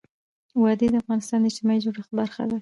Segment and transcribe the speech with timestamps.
[0.61, 2.57] وادي د افغانستان د اجتماعي جوړښت برخه ده.